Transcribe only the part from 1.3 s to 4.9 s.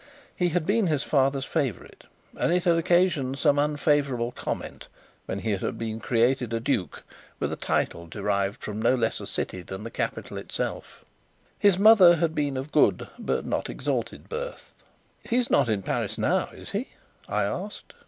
favourite, and it had occasioned some unfavourable comment